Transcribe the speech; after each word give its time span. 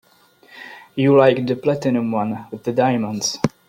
You 0.95 1.15
liked 1.15 1.45
the 1.45 1.55
platinum 1.55 2.11
one 2.11 2.47
with 2.49 2.63
the 2.63 2.73
diamonds. 2.73 3.37